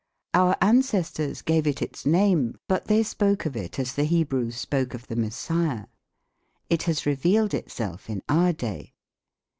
[0.33, 4.95] Our ancestors gave it its name, but they spoke of it as the Hebrews spoke
[4.95, 5.85] of the Messiah.
[6.71, 8.95] It has revealed itself in our day.